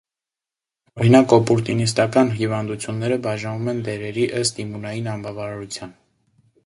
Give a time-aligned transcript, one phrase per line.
[1.01, 5.95] Օրինակ օպորտունիստական հիվանդույթունները բաժանվում են դերերի ըստ իմունային անբավարարության։